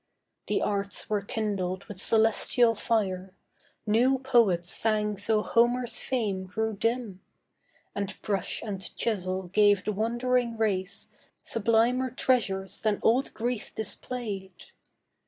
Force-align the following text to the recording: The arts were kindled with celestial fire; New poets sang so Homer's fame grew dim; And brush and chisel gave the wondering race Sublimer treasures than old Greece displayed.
The 0.47 0.63
arts 0.63 1.11
were 1.11 1.21
kindled 1.21 1.83
with 1.85 2.01
celestial 2.01 2.73
fire; 2.73 3.35
New 3.85 4.17
poets 4.17 4.67
sang 4.67 5.15
so 5.15 5.43
Homer's 5.43 5.99
fame 5.99 6.45
grew 6.47 6.75
dim; 6.75 7.21
And 7.93 8.19
brush 8.23 8.63
and 8.65 8.81
chisel 8.95 9.43
gave 9.49 9.83
the 9.85 9.93
wondering 9.93 10.57
race 10.57 11.09
Sublimer 11.43 12.09
treasures 12.09 12.81
than 12.81 12.97
old 13.03 13.31
Greece 13.35 13.69
displayed. 13.69 14.63